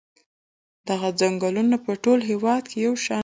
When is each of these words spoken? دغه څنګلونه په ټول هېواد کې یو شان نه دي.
دغه 0.87 1.09
څنګلونه 1.19 1.75
په 1.85 1.91
ټول 2.03 2.19
هېواد 2.29 2.63
کې 2.71 2.77
یو 2.85 2.93
شان 3.05 3.09
نه 3.15 3.17
دي. 3.17 3.19